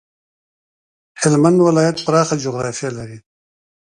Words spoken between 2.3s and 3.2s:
جغرافيه لري.